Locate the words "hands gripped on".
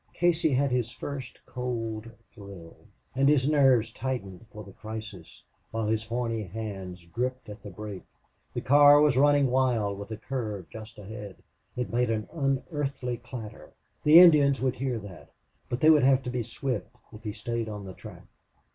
6.41-7.59